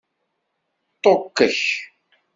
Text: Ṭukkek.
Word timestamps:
Ṭukkek. 1.01 1.59